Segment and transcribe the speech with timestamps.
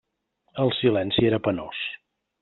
[0.63, 1.83] El silenci era penós.